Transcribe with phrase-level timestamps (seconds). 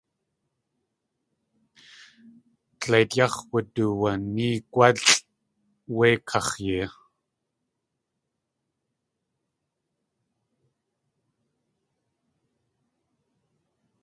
[2.81, 5.07] Dleit yáx̲ wuduwanéegwálʼ
[5.97, 6.87] wé kax̲yee.